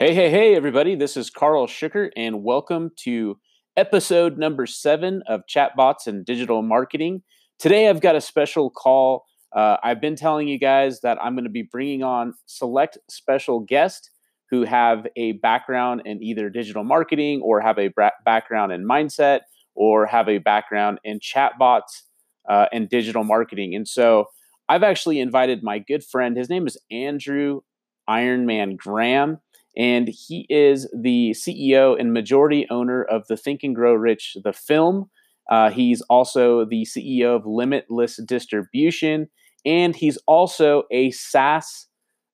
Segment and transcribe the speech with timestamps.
[0.00, 0.94] Hey, hey, hey, everybody.
[0.94, 3.36] This is Carl Schuckert, and welcome to
[3.76, 7.24] episode number seven of Chatbots and Digital Marketing.
[7.58, 9.24] Today, I've got a special call.
[9.52, 13.58] Uh, I've been telling you guys that I'm going to be bringing on select special
[13.58, 14.08] guests
[14.52, 19.40] who have a background in either digital marketing or have a bra- background in mindset
[19.74, 22.04] or have a background in chatbots
[22.48, 23.74] uh, and digital marketing.
[23.74, 24.26] And so
[24.68, 27.62] I've actually invited my good friend, his name is Andrew
[28.08, 29.38] Ironman Graham
[29.78, 34.52] and he is the CEO and majority owner of the Think and Grow Rich, the
[34.52, 35.08] film.
[35.48, 39.28] Uh, he's also the CEO of Limitless Distribution,
[39.64, 41.86] and he's also a SaaS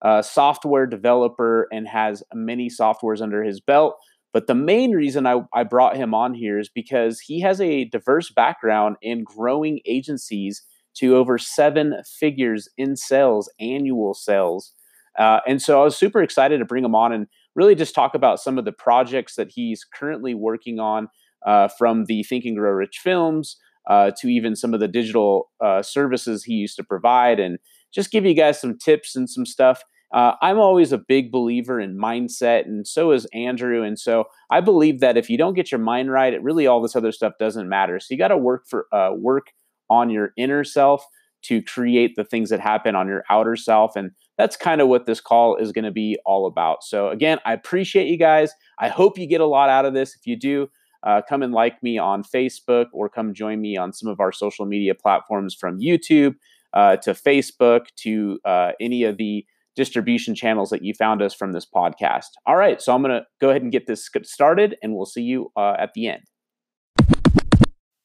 [0.02, 3.96] uh, software developer and has many softwares under his belt.
[4.32, 7.84] But the main reason I, I brought him on here is because he has a
[7.84, 10.62] diverse background in growing agencies
[10.96, 14.72] to over seven figures in sales, annual sales.
[15.18, 18.14] Uh, and so I was super excited to bring him on and really just talk
[18.14, 21.08] about some of the projects that he's currently working on
[21.46, 23.56] uh, from the Think and Grow Rich films
[23.88, 27.58] uh, to even some of the digital uh, services he used to provide and
[27.92, 29.82] just give you guys some tips and some stuff.
[30.12, 33.82] Uh, I'm always a big believer in mindset, and so is Andrew.
[33.82, 36.80] And so I believe that if you don't get your mind right, it really all
[36.80, 37.98] this other stuff doesn't matter.
[37.98, 39.48] So you got to work for uh, work
[39.90, 41.04] on your inner self
[41.42, 43.96] to create the things that happen on your outer self.
[43.96, 46.82] And that's kind of what this call is going to be all about.
[46.82, 48.52] So, again, I appreciate you guys.
[48.78, 50.14] I hope you get a lot out of this.
[50.14, 50.68] If you do,
[51.04, 54.32] uh, come and like me on Facebook or come join me on some of our
[54.32, 56.34] social media platforms from YouTube
[56.72, 61.52] uh, to Facebook to uh, any of the distribution channels that you found us from
[61.52, 62.28] this podcast.
[62.46, 65.22] All right, so I'm going to go ahead and get this started, and we'll see
[65.22, 66.22] you uh, at the end.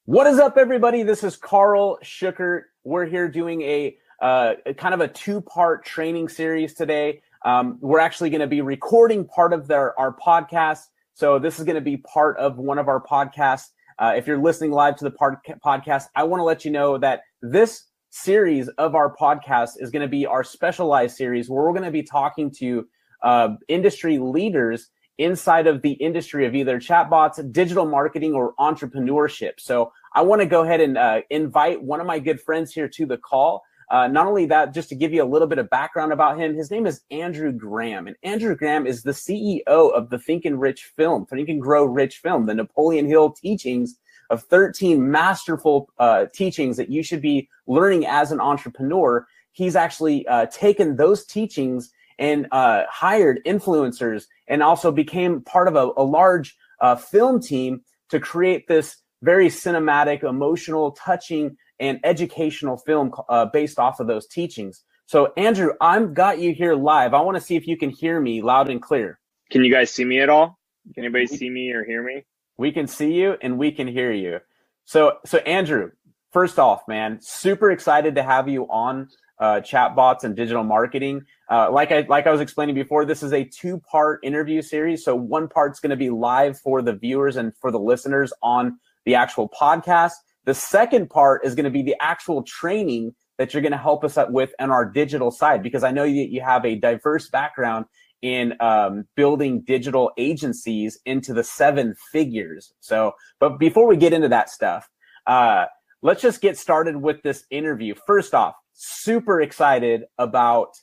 [0.04, 1.04] What is up, everybody?
[1.04, 2.62] This is Carl Schuckert.
[2.82, 7.22] We're here doing a uh, kind of a two part training series today.
[7.44, 10.84] Um, we're actually going to be recording part of their, our podcast.
[11.14, 13.68] So this is going to be part of one of our podcasts.
[13.98, 16.98] Uh, if you're listening live to the part- podcast, I want to let you know
[16.98, 21.72] that this series of our podcast is going to be our specialized series where we're
[21.72, 22.86] going to be talking to
[23.22, 29.52] uh, industry leaders inside of the industry of either chatbots, digital marketing, or entrepreneurship.
[29.58, 32.88] So I want to go ahead and uh, invite one of my good friends here
[32.88, 33.62] to the call.
[33.90, 36.54] Uh, not only that, just to give you a little bit of background about him,
[36.54, 38.06] his name is Andrew Graham.
[38.06, 41.84] And Andrew Graham is the CEO of the Think and Rich film, Think and Grow
[41.84, 43.98] Rich film, the Napoleon Hill teachings
[44.30, 49.26] of 13 masterful uh, teachings that you should be learning as an entrepreneur.
[49.50, 55.74] He's actually uh, taken those teachings and uh, hired influencers and also became part of
[55.74, 62.76] a, a large uh, film team to create this very cinematic, emotional, touching and educational
[62.76, 64.84] film uh, based off of those teachings.
[65.06, 67.14] So, Andrew, I've got you here live.
[67.14, 69.18] I want to see if you can hear me loud and clear.
[69.50, 70.58] Can you guys see me at all?
[70.94, 72.24] Can anybody see me or hear me?
[72.58, 74.38] We can see you and we can hear you.
[74.84, 75.90] So, so Andrew,
[76.32, 79.08] first off, man, super excited to have you on
[79.40, 81.22] uh, chatbots and digital marketing.
[81.50, 85.04] Uh, like I like I was explaining before, this is a two part interview series.
[85.04, 88.78] So one part's going to be live for the viewers and for the listeners on
[89.06, 90.12] the actual podcast.
[90.44, 94.04] The second part is going to be the actual training that you're going to help
[94.04, 97.28] us out with on our digital side, because I know that you have a diverse
[97.30, 97.86] background
[98.22, 102.72] in um, building digital agencies into the seven figures.
[102.80, 104.88] So, but before we get into that stuff,
[105.26, 105.66] uh,
[106.02, 107.94] let's just get started with this interview.
[108.06, 110.74] First off, super excited about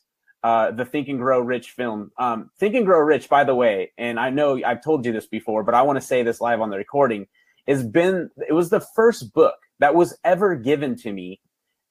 [0.43, 2.11] uh, the Think and Grow Rich film.
[2.17, 5.27] Um, Think and Grow Rich, by the way, and I know I've told you this
[5.27, 7.27] before, but I want to say this live on the recording
[7.67, 11.39] has been it was the first book that was ever given to me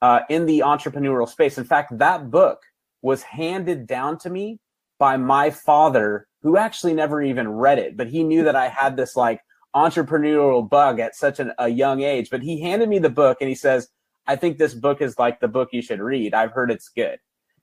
[0.02, 1.58] uh, in the entrepreneurial space.
[1.58, 2.60] In fact, that book
[3.02, 4.58] was handed down to me
[4.98, 8.96] by my father, who actually never even read it, but he knew that I had
[8.96, 9.40] this like
[9.74, 12.30] entrepreneurial bug at such an, a young age.
[12.30, 13.88] But he handed me the book and he says,
[14.26, 16.34] I think this book is like the book you should read.
[16.34, 17.18] I've heard it's good.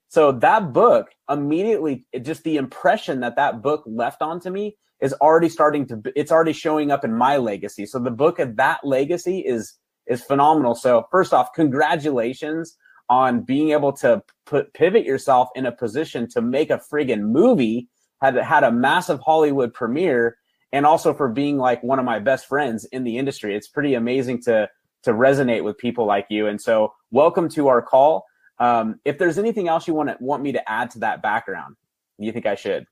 [0.10, 5.50] So that book immediately, just the impression that that book left onto me is already
[5.50, 7.85] starting to it's already showing up in my legacy.
[7.85, 9.77] So the book of that legacy is
[10.07, 10.75] is phenomenal.
[10.75, 12.77] So first off congratulations
[13.09, 17.89] on being able to put pivot yourself in a position to make a friggin movie
[18.21, 20.38] had had a massive hollywood premiere
[20.71, 23.55] and also for being like one of my best friends in the industry.
[23.55, 24.69] It's pretty amazing to
[25.03, 26.47] to resonate with people like you.
[26.47, 28.25] And so welcome to our call.
[28.57, 31.75] Um, if there's anything else you want to want me to add to that background
[32.17, 32.85] you think i should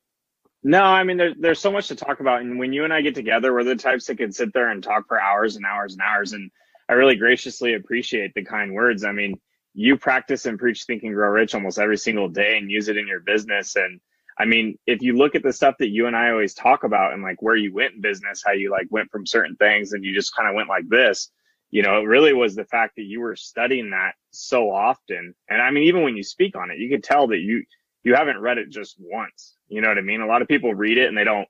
[0.64, 3.02] no, I mean there's there's so much to talk about, and when you and I
[3.02, 5.94] get together, we're the types that can sit there and talk for hours and hours
[5.94, 6.34] and hours.
[6.34, 6.52] And
[6.90, 9.04] I really graciously appreciate the kind words.
[9.04, 9.40] I mean,
[9.74, 12.98] you practice and preach Think and Grow Rich almost every single day and use it
[12.98, 14.00] in your business, and
[14.38, 17.14] I mean, if you look at the stuff that you and I always talk about
[17.14, 20.04] and like where you went in business, how you like went from certain things and
[20.04, 21.30] you just kind of went like this,
[21.70, 25.36] you know, it really was the fact that you were studying that so often.
[25.50, 27.64] And I mean, even when you speak on it, you could tell that you,
[28.04, 29.56] you haven't read it just once.
[29.68, 30.22] You know what I mean?
[30.22, 31.48] A lot of people read it and they don't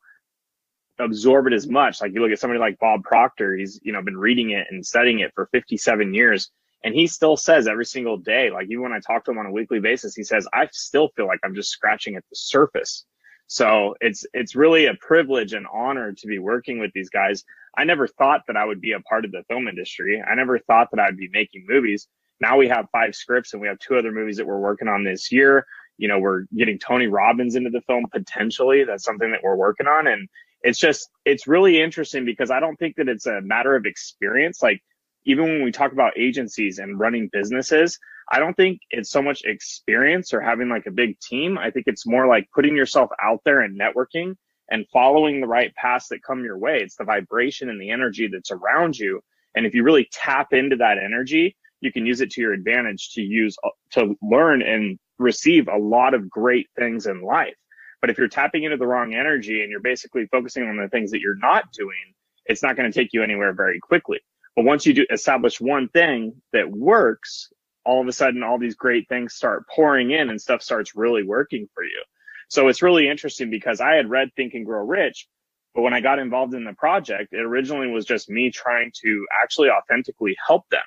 [0.99, 2.01] absorb it as much.
[2.01, 4.85] Like you look at somebody like Bob Proctor, he's, you know, been reading it and
[4.85, 6.51] studying it for 57 years.
[6.83, 9.45] And he still says every single day, like even when I talk to him on
[9.45, 13.05] a weekly basis, he says, I still feel like I'm just scratching at the surface.
[13.47, 17.43] So it's, it's really a privilege and honor to be working with these guys.
[17.77, 20.21] I never thought that I would be a part of the film industry.
[20.21, 22.07] I never thought that I'd be making movies.
[22.39, 25.03] Now we have five scripts and we have two other movies that we're working on
[25.03, 25.65] this year.
[26.01, 28.83] You know, we're getting Tony Robbins into the film potentially.
[28.83, 30.07] That's something that we're working on.
[30.07, 30.27] And
[30.63, 34.63] it's just, it's really interesting because I don't think that it's a matter of experience.
[34.63, 34.81] Like,
[35.25, 37.99] even when we talk about agencies and running businesses,
[38.31, 41.59] I don't think it's so much experience or having like a big team.
[41.59, 44.35] I think it's more like putting yourself out there and networking
[44.71, 46.79] and following the right paths that come your way.
[46.79, 49.21] It's the vibration and the energy that's around you.
[49.53, 53.11] And if you really tap into that energy, you can use it to your advantage
[53.11, 53.55] to use,
[53.91, 57.55] to learn and receive a lot of great things in life.
[58.01, 61.11] But if you're tapping into the wrong energy and you're basically focusing on the things
[61.11, 62.13] that you're not doing,
[62.45, 64.19] it's not going to take you anywhere very quickly.
[64.55, 67.51] But once you do establish one thing that works,
[67.85, 71.23] all of a sudden all these great things start pouring in and stuff starts really
[71.23, 72.03] working for you.
[72.49, 75.27] So it's really interesting because I had read Think and Grow Rich,
[75.73, 79.25] but when I got involved in the project, it originally was just me trying to
[79.41, 80.81] actually authentically help them.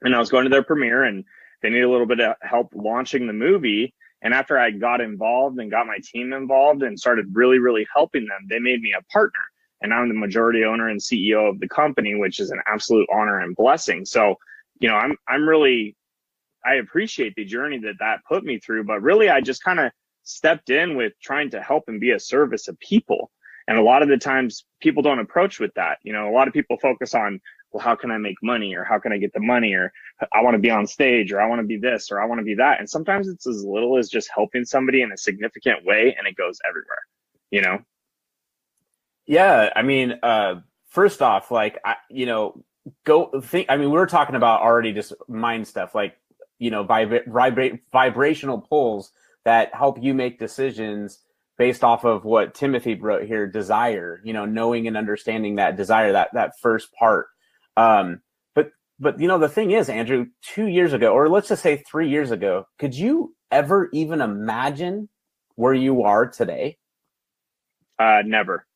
[0.00, 1.24] And I was going to their premiere and
[1.62, 3.94] they needed a little bit of help launching the movie.
[4.22, 8.26] And after I got involved and got my team involved and started really, really helping
[8.26, 9.40] them, they made me a partner
[9.80, 13.40] and I'm the majority owner and CEO of the company, which is an absolute honor
[13.40, 14.04] and blessing.
[14.04, 14.36] So,
[14.78, 15.96] you know, I'm, I'm really,
[16.64, 19.90] I appreciate the journey that that put me through, but really I just kind of
[20.22, 23.30] stepped in with trying to help and be a service of people.
[23.68, 25.98] And a lot of the times people don't approach with that.
[26.02, 27.40] You know, a lot of people focus on,
[27.72, 29.92] well, how can I make money or how can I get the money or
[30.32, 32.40] I want to be on stage or I want to be this or I want
[32.40, 32.80] to be that.
[32.80, 36.36] And sometimes it's as little as just helping somebody in a significant way and it
[36.36, 37.06] goes everywhere,
[37.50, 37.78] you know?
[39.26, 40.56] Yeah, I mean, uh,
[40.88, 42.64] first off, like I, you know,
[43.04, 43.66] go think.
[43.70, 46.16] I mean, we were talking about already just mind stuff, like
[46.58, 49.12] you know, vibra- vibra- vibrational pulls
[49.44, 51.20] that help you make decisions
[51.56, 54.20] based off of what Timothy wrote here, desire.
[54.24, 57.28] You know, knowing and understanding that desire, that that first part.
[57.76, 58.22] Um,
[58.54, 61.78] but but you know, the thing is, Andrew, two years ago, or let's just say
[61.90, 65.08] three years ago, could you ever even imagine
[65.56, 66.78] where you are today?
[67.98, 68.66] Uh, never.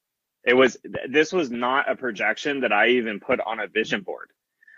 [0.45, 4.31] It was, this was not a projection that I even put on a vision board.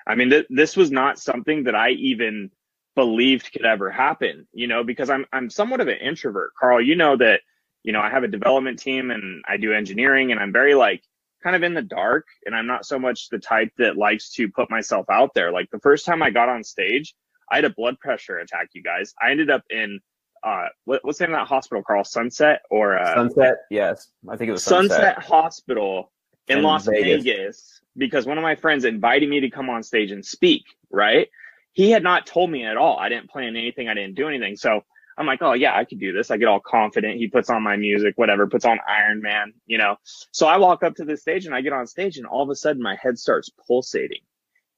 [0.06, 2.52] I mean, th- this was not something that I even
[2.96, 6.52] believed could ever happen, you know, because I'm, I'm somewhat of an introvert.
[6.60, 7.42] Carl, you know that,
[7.84, 11.02] you know, I have a development team and I do engineering and I'm very like
[11.46, 14.48] kind of in the dark and I'm not so much the type that likes to
[14.48, 15.52] put myself out there.
[15.52, 17.14] Like the first time I got on stage,
[17.52, 19.14] I had a blood pressure attack, you guys.
[19.22, 20.00] I ended up in
[20.42, 22.02] uh, what, what's the name of that hospital, Carl?
[22.02, 23.58] Sunset or uh, Sunset?
[23.70, 26.10] Yes, I think it was Sunset, Sunset Hospital
[26.48, 27.22] in, in Las Vegas.
[27.22, 27.80] Vegas.
[27.96, 30.64] because one of my friends invited me to come on stage and speak.
[30.90, 31.28] Right?
[31.74, 32.98] He had not told me at all.
[32.98, 33.88] I didn't plan anything.
[33.88, 34.56] I didn't do anything.
[34.56, 34.82] So
[35.18, 36.30] I'm like, oh yeah, I could do this.
[36.30, 37.16] I get all confident.
[37.16, 39.96] He puts on my music, whatever, puts on Iron Man, you know.
[40.32, 42.50] So I walk up to the stage and I get on stage and all of
[42.50, 44.20] a sudden my head starts pulsating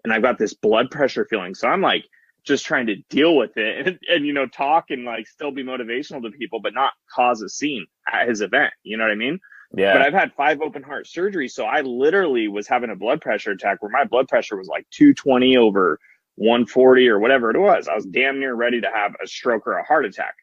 [0.05, 1.55] and I've got this blood pressure feeling.
[1.55, 2.05] So I'm like
[2.45, 5.63] just trying to deal with it and, and, you know talk and like still be
[5.63, 9.17] motivational to people but not cause a scene at his event you know what i
[9.17, 9.39] mean
[9.77, 13.21] yeah but i've had five open heart surgeries so i literally was having a blood
[13.21, 15.99] pressure attack where my blood pressure was like 220 over
[16.39, 19.79] 140 or whatever it was i was damn near ready to have a stroke or
[19.79, 20.35] a heart attack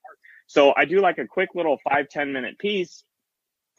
[0.48, 3.04] so i do like a quick little five ten minute piece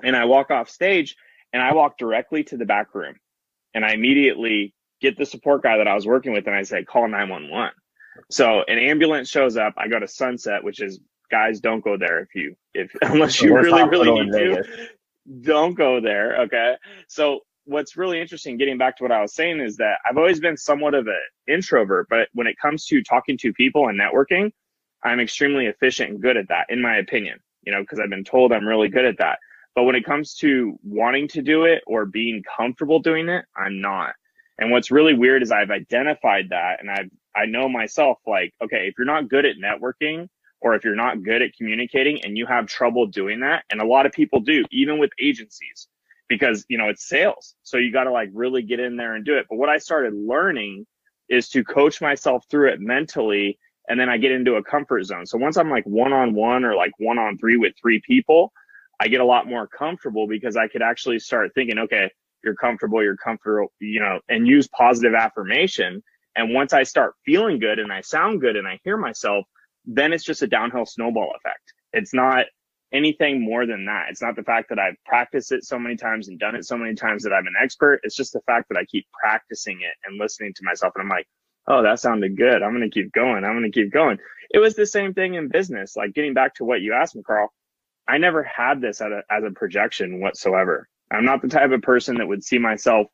[0.03, 1.17] and i walk off stage
[1.53, 3.15] and i walk directly to the back room
[3.75, 6.85] and i immediately get the support guy that i was working with and i say
[6.85, 7.73] call 911
[8.31, 9.75] so an ambulance shows up.
[9.77, 13.55] I go to Sunset, which is guys don't go there if you if unless you
[13.55, 14.65] really really need to.
[15.41, 16.43] Don't go there.
[16.43, 16.75] Okay.
[17.09, 20.41] So what's really interesting, getting back to what I was saying, is that I've always
[20.41, 24.53] been somewhat of an introvert, but when it comes to talking to people and networking,
[25.05, 27.39] I'm extremely efficient and good at that, in my opinion.
[27.63, 29.41] You know, because I've been told I'm really good at that.
[29.75, 33.81] But when it comes to wanting to do it or being comfortable doing it, I'm
[33.81, 34.15] not.
[34.59, 38.89] And what's really weird is I've identified that and I've I know myself like, okay,
[38.89, 40.29] if you're not good at networking
[40.63, 43.87] or if you're not good at communicating and you have trouble doing that, and a
[43.87, 45.87] lot of people do, even with agencies,
[46.29, 47.55] because you know it's sales.
[47.63, 49.47] So you got to like really get in there and do it.
[49.49, 50.87] But what I started learning
[51.29, 55.27] is to coach myself through it mentally and then I get into a comfort zone.
[55.27, 58.53] So once I'm like one on one or like one on three with three people,
[59.01, 62.11] I get a lot more comfortable because I could actually start thinking, okay,
[62.43, 66.03] you're comfortable, you're comfortable, you know, and use positive affirmation.
[66.35, 69.45] And once I start feeling good and I sound good and I hear myself,
[69.85, 71.73] then it's just a downhill snowball effect.
[71.93, 72.47] It's not
[72.93, 74.07] anything more than that.
[74.11, 76.77] It's not the fact that I've practiced it so many times and done it so
[76.77, 78.01] many times that I'm an expert.
[78.03, 80.93] It's just the fact that I keep practicing it and listening to myself.
[80.97, 81.27] And I'm like,
[81.69, 82.63] oh, that sounded good.
[82.63, 83.45] I'm going to keep going.
[83.45, 84.19] I'm going to keep going.
[84.51, 85.97] It was the same thing in business.
[85.97, 87.53] Like getting back to what you asked me, Carl,
[88.09, 90.89] I never had this a, as a projection whatsoever.
[91.11, 93.09] I'm not the type of person that would see myself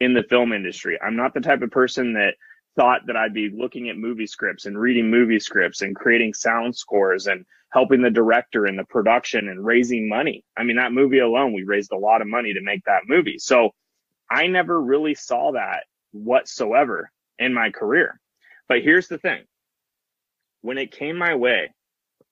[0.00, 0.98] in the film industry.
[1.02, 2.34] I'm not the type of person that
[2.76, 6.76] thought that I'd be looking at movie scripts and reading movie scripts and creating sound
[6.76, 7.44] scores and
[7.76, 10.42] helping the director in the production and raising money.
[10.56, 13.36] I mean, that movie alone, we raised a lot of money to make that movie.
[13.38, 13.68] So
[14.30, 18.18] I never really saw that whatsoever in my career.
[18.66, 19.42] But here's the thing
[20.62, 21.74] when it came my way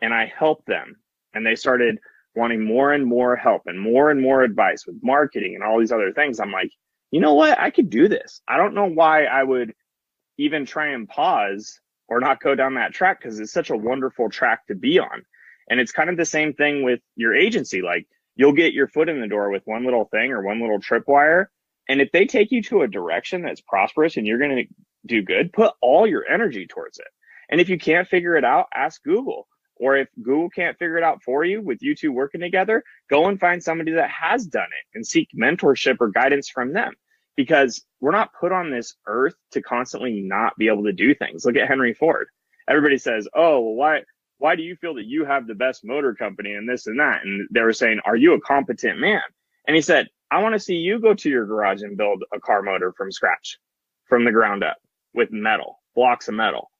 [0.00, 0.96] and I helped them
[1.34, 1.98] and they started
[2.34, 5.92] wanting more and more help and more and more advice with marketing and all these
[5.92, 6.70] other things, I'm like,
[7.10, 7.60] you know what?
[7.60, 8.40] I could do this.
[8.48, 9.74] I don't know why I would
[10.38, 14.30] even try and pause or not go down that track because it's such a wonderful
[14.30, 15.22] track to be on.
[15.68, 17.82] And it's kind of the same thing with your agency.
[17.82, 18.06] Like
[18.36, 21.46] you'll get your foot in the door with one little thing or one little tripwire.
[21.88, 24.64] And if they take you to a direction that's prosperous and you're going to
[25.06, 27.06] do good, put all your energy towards it.
[27.50, 29.46] And if you can't figure it out, ask Google.
[29.76, 33.26] Or if Google can't figure it out for you with you two working together, go
[33.26, 36.94] and find somebody that has done it and seek mentorship or guidance from them
[37.36, 41.44] because we're not put on this earth to constantly not be able to do things.
[41.44, 42.28] Look at Henry Ford.
[42.68, 44.02] Everybody says, "Oh, well, why
[44.44, 47.24] why do you feel that you have the best motor company and this and that?"
[47.24, 49.22] And they were saying, "Are you a competent man?"
[49.66, 52.38] And he said, "I want to see you go to your garage and build a
[52.38, 53.58] car motor from scratch,
[54.04, 54.76] from the ground up
[55.14, 56.70] with metal, blocks of metal.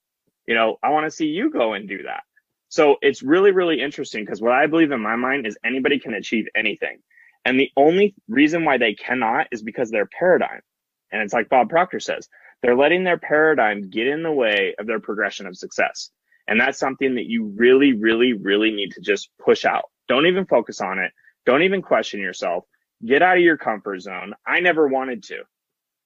[0.47, 2.25] You know, I want to see you go and do that."
[2.69, 6.13] So it's really, really interesting because what I believe in my mind is anybody can
[6.13, 6.99] achieve anything.
[7.47, 10.61] And the only reason why they cannot is because their paradigm.
[11.13, 12.29] And it's like Bob Proctor says,
[12.61, 16.11] they're letting their paradigm get in the way of their progression of success.
[16.49, 19.85] And that's something that you really, really, really need to just push out.
[20.09, 21.13] Don't even focus on it.
[21.47, 22.65] Don't even question yourself.
[23.07, 24.35] Get out of your comfort zone.
[24.47, 25.43] I never wanted to.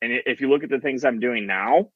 [0.03, 1.91] And if you look at the things I'm doing now,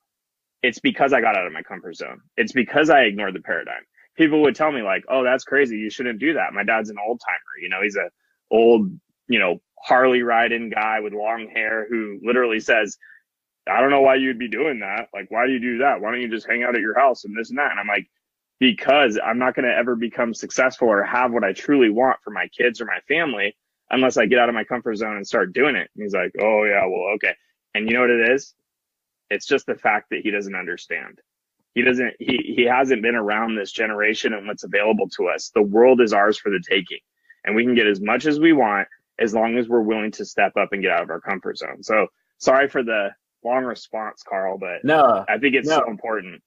[0.62, 2.20] it's because I got out of my comfort zone.
[2.36, 3.82] It's because I ignored the paradigm.
[4.16, 5.76] People would tell me like, "Oh, that's crazy.
[5.78, 7.62] You shouldn't do that." My dad's an old timer.
[7.62, 8.10] You know, he's a
[8.50, 8.90] old
[9.28, 12.98] you know, Harley riding guy with long hair who literally says,
[13.70, 15.08] I don't know why you'd be doing that.
[15.14, 16.00] Like, why do you do that?
[16.00, 17.70] Why don't you just hang out at your house and this and that?
[17.70, 18.08] And I'm like,
[18.62, 22.30] because I'm not going to ever become successful or have what I truly want for
[22.30, 23.56] my kids or my family
[23.90, 25.90] unless I get out of my comfort zone and start doing it.
[25.96, 27.34] And he's like, oh, yeah, well, okay.
[27.74, 28.54] And you know what it is?
[29.30, 31.18] It's just the fact that he doesn't understand.
[31.74, 35.50] He doesn't, he, he hasn't been around this generation and what's available to us.
[35.52, 37.00] The world is ours for the taking
[37.44, 38.86] and we can get as much as we want
[39.18, 41.82] as long as we're willing to step up and get out of our comfort zone.
[41.82, 42.06] So
[42.38, 43.08] sorry for the
[43.44, 45.78] long response, Carl, but no, I think it's no.
[45.78, 46.40] so important.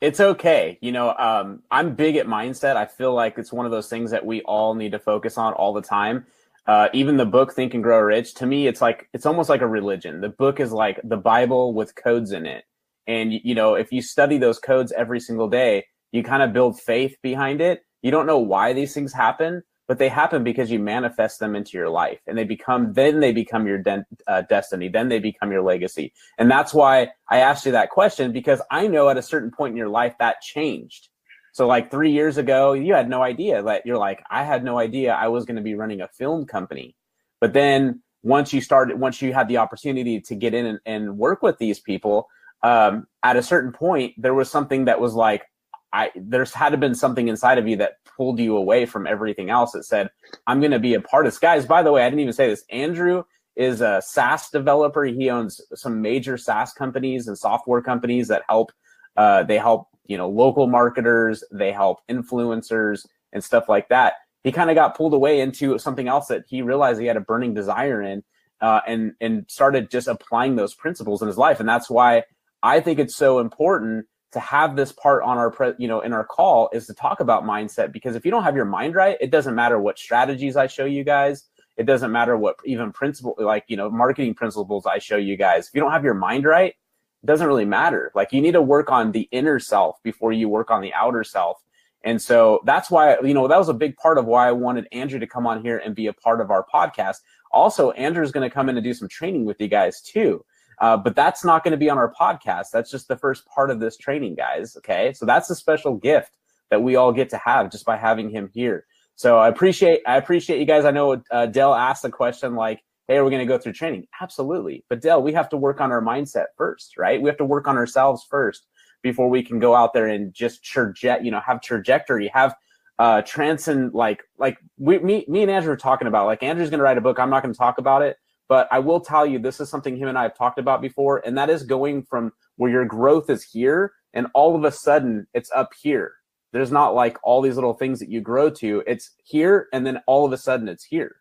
[0.00, 0.78] It's okay.
[0.80, 2.76] You know, um, I'm big at mindset.
[2.76, 5.54] I feel like it's one of those things that we all need to focus on
[5.54, 6.26] all the time.
[6.66, 9.62] Uh, even the book Think and Grow Rich, to me, it's like it's almost like
[9.62, 10.20] a religion.
[10.20, 12.64] The book is like the Bible with codes in it,
[13.06, 16.78] and you know, if you study those codes every single day, you kind of build
[16.78, 17.84] faith behind it.
[18.02, 21.76] You don't know why these things happen, but they happen because you manifest them into
[21.76, 25.50] your life and they become then they become your de- uh, destiny then they become
[25.50, 26.12] your legacy.
[26.36, 29.72] And that's why i asked you that question because i know at a certain point
[29.72, 31.08] in your life that changed.
[31.52, 34.78] So like three years ago you had no idea that you're like i had no
[34.78, 36.94] idea i was going to be running a film company.
[37.40, 41.18] But then once you started once you had the opportunity to get in and, and
[41.18, 42.28] work with these people
[42.62, 45.44] um, at a certain point there was something that was like
[45.92, 49.50] I there's had to been something inside of you that pulled you away from everything
[49.50, 50.10] else that said,
[50.46, 51.38] I'm going to be a part of this.
[51.38, 52.64] Guys, by the way, I didn't even say this.
[52.70, 53.22] Andrew
[53.56, 55.04] is a SaaS developer.
[55.04, 58.72] He owns some major SaaS companies and software companies that help.
[59.16, 61.42] Uh, they help you know local marketers.
[61.50, 64.14] They help influencers and stuff like that.
[64.44, 67.20] He kind of got pulled away into something else that he realized he had a
[67.20, 68.22] burning desire in,
[68.60, 71.60] uh, and and started just applying those principles in his life.
[71.60, 72.24] And that's why
[72.62, 76.12] I think it's so important to have this part on our pre, you know in
[76.12, 79.16] our call is to talk about mindset because if you don't have your mind right
[79.20, 81.44] it doesn't matter what strategies i show you guys.
[81.76, 85.68] It doesn't matter what even principle like you know marketing principles i show you guys.
[85.68, 86.74] If you don't have your mind right
[87.22, 88.12] it doesn't really matter.
[88.14, 91.24] Like you need to work on the inner self before you work on the outer
[91.24, 91.60] self.
[92.04, 94.86] And so that's why you know that was a big part of why i wanted
[94.92, 97.18] andrew to come on here and be a part of our podcast.
[97.50, 100.44] Also andrew's going to come in and do some training with you guys too
[100.80, 102.66] Uh, but that's not going to be on our podcast.
[102.72, 104.76] That's just the first part of this training, guys.
[104.76, 105.12] Okay.
[105.12, 106.36] So that's a special gift
[106.70, 108.86] that we all get to have just by having him here.
[109.16, 110.84] So I appreciate, I appreciate you guys.
[110.84, 113.72] I know uh, Dell asked a question like, Hey, are we going to go through
[113.72, 114.06] training?
[114.20, 114.84] Absolutely.
[114.90, 117.20] But Dell, we have to work on our mindset first, right?
[117.20, 118.66] We have to work on ourselves first
[119.02, 122.54] before we can go out there and just trajet, you know, have trajectory, have
[122.98, 126.82] uh transcend like like we me me and Andrew are talking about like Andrew's gonna
[126.82, 127.18] write a book.
[127.18, 128.16] I'm not gonna talk about it,
[128.48, 131.18] but I will tell you this is something him and I have talked about before,
[131.18, 135.26] and that is going from where your growth is here and all of a sudden
[135.34, 136.12] it's up here.
[136.52, 138.82] There's not like all these little things that you grow to.
[138.86, 141.16] It's here and then all of a sudden it's here.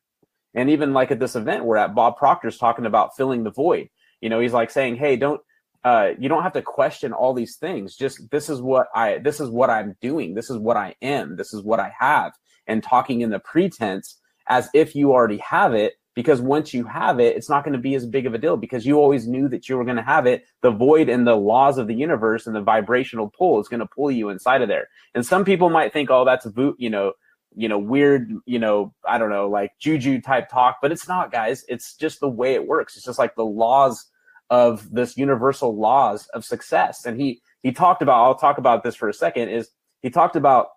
[0.54, 3.90] And even like at this event we're at, Bob Proctor's talking about filling the void.
[4.22, 5.42] You know, he's like saying, Hey, don't
[5.84, 7.96] uh, you don't have to question all these things.
[7.96, 10.34] Just this is what I this is what I'm doing.
[10.34, 11.36] This is what I am.
[11.36, 12.34] This is what I have.
[12.66, 17.20] And talking in the pretense as if you already have it, because once you have
[17.20, 19.48] it, it's not going to be as big of a deal because you always knew
[19.48, 20.46] that you were going to have it.
[20.64, 23.86] The void and the laws of the universe and the vibrational pull is going to
[23.86, 24.88] pull you inside of there.
[25.14, 27.12] And some people might think, oh, that's a you know,
[27.56, 31.32] you know, weird, you know, I don't know, like juju type talk, but it's not,
[31.32, 31.64] guys.
[31.68, 32.96] It's just the way it works.
[32.96, 34.04] It's just like the laws
[34.50, 37.06] of this universal laws of success.
[37.06, 39.70] And he he talked about, I'll talk about this for a second, is
[40.02, 40.70] he talked about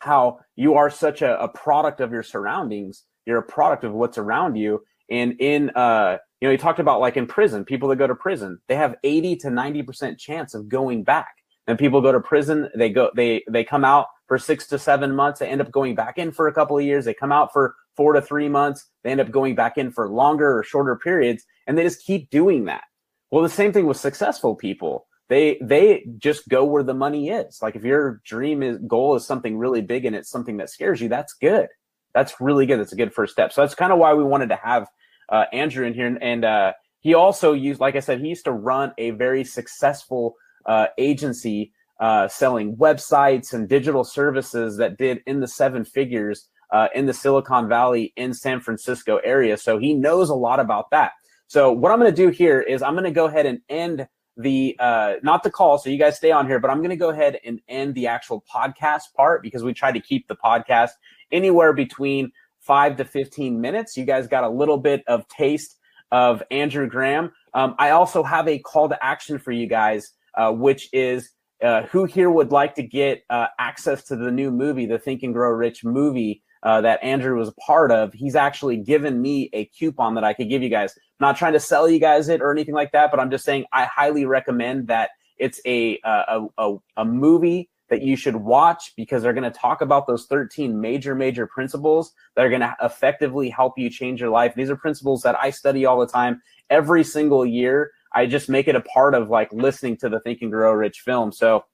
[0.00, 3.04] how you are such a, a product of your surroundings.
[3.26, 4.84] You're a product of what's around you.
[5.10, 8.14] And in uh, you know, he talked about like in prison, people that go to
[8.14, 11.34] prison, they have 80 to 90% chance of going back.
[11.66, 15.14] And people go to prison, they go they they come out for six to seven
[15.14, 17.52] months, they end up going back in for a couple of years, they come out
[17.52, 20.96] for four to three months, they end up going back in for longer or shorter
[20.96, 22.84] periods, and they just keep doing that.
[23.30, 25.06] Well, the same thing with successful people.
[25.30, 27.60] They they just go where the money is.
[27.62, 31.00] Like if your dream is goal is something really big and it's something that scares
[31.00, 31.68] you, that's good.
[32.14, 32.78] That's really good.
[32.78, 33.52] That's a good first step.
[33.52, 34.88] So that's kind of why we wanted to have
[35.28, 36.06] uh, Andrew in here.
[36.06, 39.44] And, and uh, he also used, like I said, he used to run a very
[39.44, 46.48] successful uh, agency uh, selling websites and digital services that did in the seven figures
[46.72, 49.56] uh, in the Silicon Valley in San Francisco area.
[49.56, 51.12] So he knows a lot about that.
[51.46, 54.08] So what I'm going to do here is I'm going to go ahead and end
[54.36, 56.96] the uh, not the call, so you guys stay on here, but I'm going to
[56.96, 60.90] go ahead and end the actual podcast part because we try to keep the podcast
[61.34, 63.96] anywhere between five to 15 minutes.
[63.96, 65.76] You guys got a little bit of taste
[66.10, 67.32] of Andrew Graham.
[67.52, 71.30] Um, I also have a call to action for you guys, uh, which is
[71.62, 75.22] uh, who here would like to get uh, access to the new movie, the Think
[75.22, 79.50] and Grow Rich movie uh, that Andrew was a part of, he's actually given me
[79.52, 80.94] a coupon that I could give you guys.
[80.96, 83.44] I'm not trying to sell you guys it or anything like that, but I'm just
[83.44, 88.92] saying I highly recommend that it's a a, a, a movie that you should watch
[88.96, 92.76] because they're going to talk about those 13 major major principles that are going to
[92.82, 94.52] effectively help you change your life.
[94.56, 97.92] These are principles that I study all the time every single year.
[98.12, 101.02] I just make it a part of like listening to the Think and Grow Rich
[101.04, 101.30] film.
[101.30, 101.66] So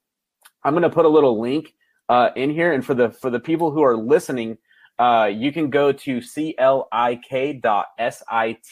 [0.62, 1.72] I'm going to put a little link
[2.10, 4.58] uh, in here, and for the for the people who are listening,
[4.98, 8.66] uh, you can go to clik dot site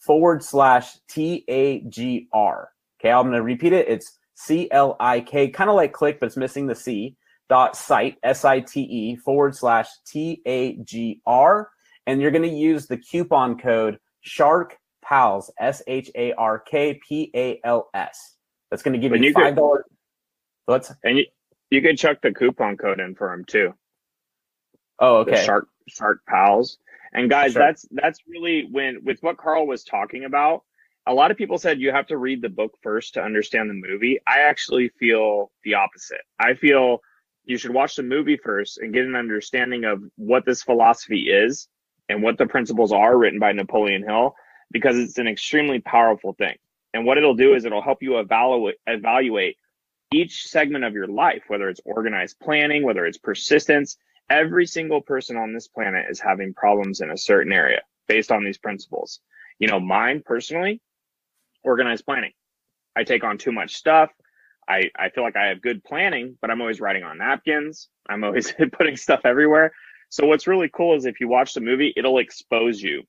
[0.00, 2.66] forward slash tagr.
[2.98, 3.86] Okay, I'm going to repeat it.
[3.88, 7.16] It's clik, kind of like click, but it's missing the c
[7.48, 11.70] dot site s i t e forward slash t a g r,
[12.06, 17.00] and you're going to use the coupon code Shark Pals S H A R K
[17.06, 18.36] P A L S.
[18.70, 19.84] That's going to give you five dollars.
[20.66, 21.26] Let's and you,
[21.70, 23.74] you could chuck the coupon code in for them too.
[24.98, 25.44] Oh, okay.
[25.44, 26.78] Shark Shark Pals.
[27.12, 27.62] And guys, sure.
[27.62, 30.62] that's that's really when with what Carl was talking about.
[31.06, 33.74] A lot of people said you have to read the book first to understand the
[33.74, 34.20] movie.
[34.26, 36.20] I actually feel the opposite.
[36.38, 37.00] I feel
[37.44, 41.66] you should watch the movie first and get an understanding of what this philosophy is
[42.08, 44.34] and what the principles are written by Napoleon Hill
[44.70, 46.54] because it's an extremely powerful thing.
[46.94, 49.56] And what it'll do is it'll help you evaluate evaluate
[50.12, 53.96] each segment of your life, whether it's organized planning, whether it's persistence,
[54.28, 58.44] every single person on this planet is having problems in a certain area based on
[58.44, 59.20] these principles.
[59.58, 60.80] You know, mine personally,
[61.64, 62.32] organized planning.
[62.96, 64.10] I take on too much stuff.
[64.68, 67.88] I, I feel like I have good planning, but I'm always writing on napkins.
[68.08, 69.72] I'm always putting stuff everywhere.
[70.08, 73.02] So what's really cool is if you watch the movie, it'll expose you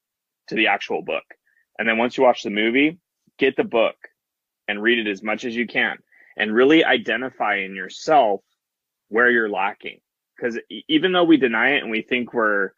[0.48, 1.24] to the actual book.
[1.78, 2.98] And then once you watch the movie,
[3.38, 3.96] get the book
[4.68, 5.98] and read it as much as you can
[6.38, 8.42] and really identify in yourself
[9.10, 10.00] where you're lacking
[10.36, 12.72] because even though we deny it and we think we're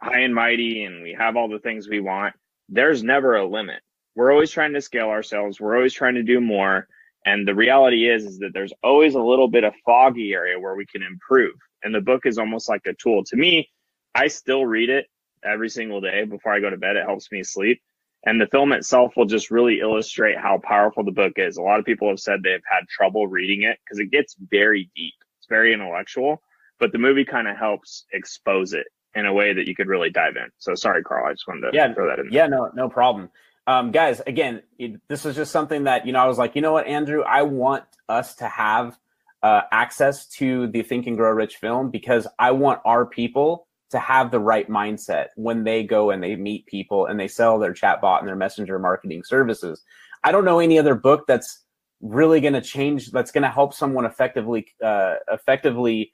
[0.00, 2.34] high and mighty and we have all the things we want,
[2.68, 3.80] there's never a limit.
[4.14, 5.60] We're always trying to scale ourselves.
[5.60, 6.86] We're always trying to do more.
[7.24, 10.74] And the reality is, is that there's always a little bit of foggy area where
[10.74, 11.54] we can improve.
[11.84, 13.24] And the book is almost like a tool.
[13.24, 13.68] To me,
[14.14, 15.06] I still read it
[15.44, 16.96] every single day before I go to bed.
[16.96, 17.80] It helps me sleep.
[18.24, 21.56] And the film itself will just really illustrate how powerful the book is.
[21.56, 24.90] A lot of people have said they've had trouble reading it because it gets very
[24.94, 25.14] deep.
[25.38, 26.40] It's very intellectual,
[26.78, 30.10] but the movie kind of helps expose it in a way that you could really
[30.10, 30.48] dive in.
[30.58, 31.26] So sorry, Carl.
[31.26, 32.26] I just wanted to yeah, throw that in.
[32.26, 32.34] There.
[32.34, 33.28] Yeah, no, no problem.
[33.66, 36.62] Um, guys, again, it, this is just something that, you know, I was like, you
[36.62, 38.98] know what, Andrew, I want us to have
[39.42, 43.98] uh, access to the Think and Grow Rich film because I want our people to
[43.98, 47.74] have the right mindset when they go and they meet people and they sell their
[47.74, 49.82] chatbot and their messenger marketing services.
[50.24, 51.60] I don't know any other book that's
[52.00, 56.10] really going to change that's going to help someone effectively uh, effectively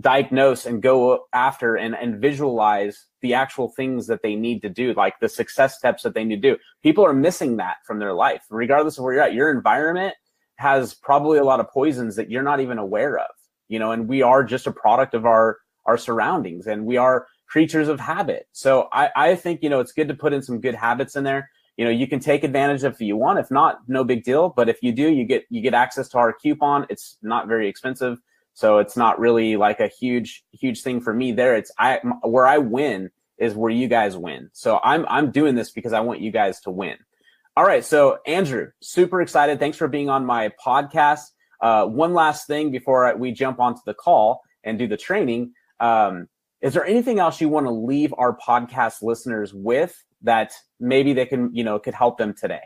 [0.00, 4.94] diagnose and go after and, and visualize the actual things that they need to do
[4.94, 8.14] like the success steps that they need to do people are missing that from their
[8.14, 10.14] life regardless of where you're at your environment
[10.56, 13.30] has probably a lot of poisons that you're not even aware of
[13.68, 17.26] you know and we are just a product of our our surroundings and we are
[17.52, 18.48] creatures of habit.
[18.52, 21.24] So I, I think, you know, it's good to put in some good habits in
[21.24, 21.50] there.
[21.76, 23.38] You know, you can take advantage of if you want.
[23.38, 24.48] If not, no big deal.
[24.48, 26.86] But if you do, you get you get access to our coupon.
[26.88, 28.18] It's not very expensive.
[28.54, 31.56] So it's not really like a huge, huge thing for me there.
[31.56, 34.50] It's I where I win is where you guys win.
[34.52, 36.96] So I'm I'm doing this because I want you guys to win.
[37.56, 37.84] All right.
[37.84, 39.58] So Andrew, super excited.
[39.58, 41.30] Thanks for being on my podcast.
[41.60, 45.52] Uh, one last thing before we jump onto the call and do the training.
[45.80, 46.28] Um,
[46.60, 51.26] is there anything else you want to leave our podcast listeners with that maybe they
[51.26, 52.62] can, you know, could help them today?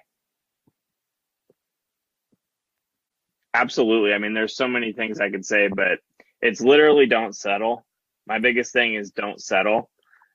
[3.56, 4.12] Absolutely.
[4.12, 5.98] I mean, there's so many things I could say, but
[6.42, 7.86] it's literally don't settle.
[8.26, 9.88] My biggest thing is don't settle.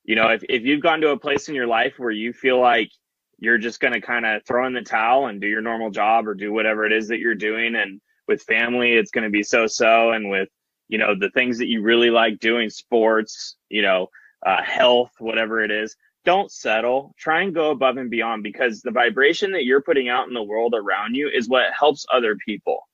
[0.03, 2.59] You know, if, if you've gone to a place in your life where you feel
[2.59, 2.89] like
[3.37, 6.27] you're just going to kind of throw in the towel and do your normal job
[6.27, 9.43] or do whatever it is that you're doing, and with family, it's going to be
[9.43, 10.49] so so, and with
[10.89, 14.09] you know, the things that you really like doing, sports, you know,
[14.45, 17.13] uh, health, whatever it is, don't settle.
[17.17, 20.43] Try and go above and beyond because the vibration that you're putting out in the
[20.43, 22.87] world around you is what helps other people.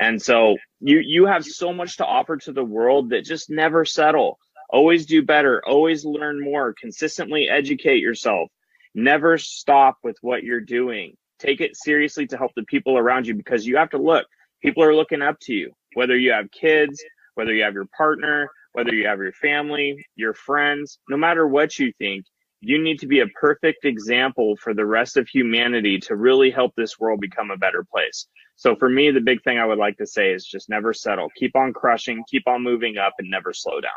[0.00, 3.84] And so you you have so much to offer to the world that just never
[3.84, 4.38] settle.
[4.70, 8.50] Always do better, always learn more, consistently educate yourself.
[8.94, 11.16] Never stop with what you're doing.
[11.38, 14.26] Take it seriously to help the people around you because you have to look.
[14.62, 15.72] People are looking up to you.
[15.94, 17.02] Whether you have kids,
[17.34, 21.78] whether you have your partner, whether you have your family, your friends, no matter what
[21.78, 22.24] you think,
[22.60, 26.72] you need to be a perfect example for the rest of humanity to really help
[26.74, 28.26] this world become a better place.
[28.56, 31.28] So for me, the big thing I would like to say is just never settle.
[31.36, 33.92] Keep on crushing, keep on moving up, and never slow down.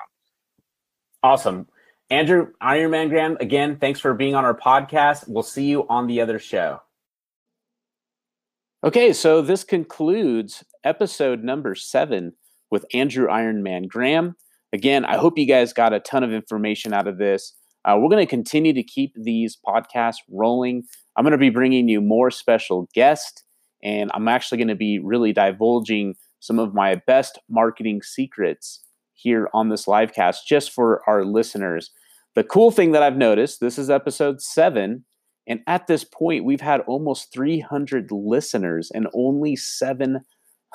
[1.24, 1.67] Awesome.
[2.10, 5.28] Andrew, Ironman Graham, again, thanks for being on our podcast.
[5.28, 6.82] We'll see you on the other show.
[8.84, 12.34] Okay, so this concludes episode number seven
[12.72, 14.36] with Andrew Ironman Graham.
[14.72, 17.54] Again, I hope you guys got a ton of information out of this.
[17.84, 20.84] Uh, we're going to continue to keep these podcasts rolling.
[21.15, 23.43] I'm going to be bringing you more special guests,
[23.84, 29.50] and I'm actually going to be really divulging some of my best marketing secrets here
[29.54, 31.92] on this live cast just for our listeners.
[32.36, 35.06] The cool thing that I've noticed this is episode seven,
[35.48, 40.22] and at this point, we've had almost 300 listeners and only seven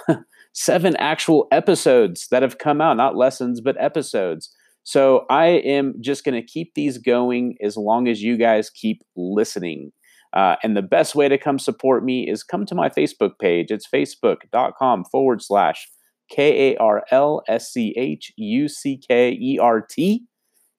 [0.54, 4.54] seven actual episodes that have come out, not lessons, but episodes.
[4.84, 9.02] So I am just going to keep these going as long as you guys keep
[9.16, 9.92] listening.
[10.32, 13.70] Uh, and the best way to come support me is come to my Facebook page.
[13.70, 15.86] It's facebook.com forward slash
[16.30, 20.24] K A R L S C H U C K E R T.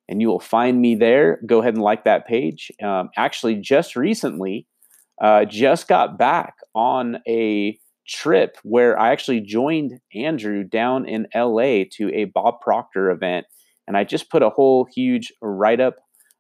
[0.10, 1.40] And you will find me there.
[1.46, 2.72] Go ahead and like that page.
[2.82, 4.68] Um, actually, just recently,
[5.22, 11.84] uh, just got back on a trip where I actually joined Andrew down in LA
[11.94, 13.46] to a Bob Proctor event.
[13.88, 15.96] And I just put a whole huge write up.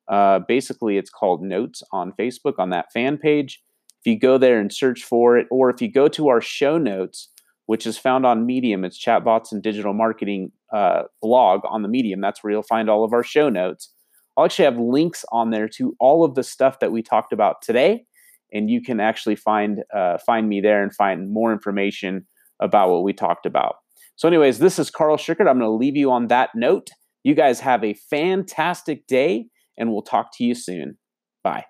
[0.08, 3.62] Uh, basically, it's called Notes on Facebook on that fan page.
[4.04, 6.78] If you go there and search for it, or if you go to our show
[6.78, 7.30] notes,
[7.68, 12.20] which is found on Medium, it's Chatbots and Digital Marketing uh, blog on the Medium.
[12.20, 13.94] That's where you'll find all of our show notes.
[14.36, 17.62] I'll actually have links on there to all of the stuff that we talked about
[17.62, 18.06] today
[18.54, 22.26] and you can actually find uh, find me there and find more information
[22.62, 23.76] about what we talked about.
[24.16, 25.50] So, anyways, this is Carl Schuckert.
[25.50, 26.90] I'm going to leave you on that note.
[27.24, 30.98] You guys have a fantastic day, and we'll talk to you soon.
[31.44, 31.66] Bye.